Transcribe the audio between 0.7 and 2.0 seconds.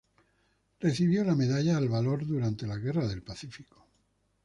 Recibió la medalla al